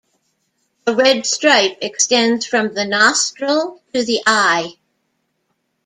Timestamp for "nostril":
2.85-3.83